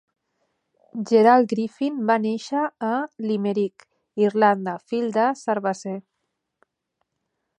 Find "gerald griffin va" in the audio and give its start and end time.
1.09-2.15